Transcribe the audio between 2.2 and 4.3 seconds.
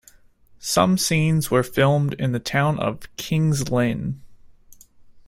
the town of King's Lynn.